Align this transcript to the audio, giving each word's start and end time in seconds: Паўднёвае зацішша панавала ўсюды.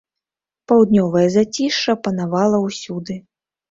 Паўднёвае 0.71 1.27
зацішша 1.37 1.99
панавала 2.09 2.67
ўсюды. 2.69 3.25